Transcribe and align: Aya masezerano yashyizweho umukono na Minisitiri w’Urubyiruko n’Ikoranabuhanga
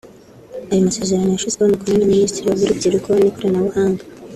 Aya 0.71 0.85
masezerano 0.87 1.27
yashyizweho 1.31 1.69
umukono 1.69 1.95
na 1.97 2.09
Minisitiri 2.13 2.45
w’Urubyiruko 2.47 3.07
n’Ikoranabuhanga 3.13 4.03